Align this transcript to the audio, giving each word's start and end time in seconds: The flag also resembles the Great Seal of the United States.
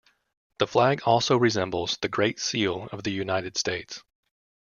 The 0.57 0.65
flag 0.65 1.03
also 1.03 1.37
resembles 1.37 1.97
the 2.01 2.07
Great 2.09 2.39
Seal 2.39 2.89
of 2.91 3.03
the 3.03 3.11
United 3.11 3.55
States. 3.55 4.01